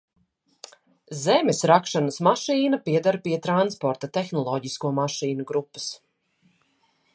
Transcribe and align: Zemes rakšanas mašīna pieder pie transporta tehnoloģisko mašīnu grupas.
Zemes 1.23 1.59
rakšanas 1.71 2.17
mašīna 2.29 2.79
pieder 2.87 3.19
pie 3.27 3.39
transporta 3.49 4.11
tehnoloģisko 4.19 4.93
mašīnu 5.03 5.49
grupas. 5.53 5.89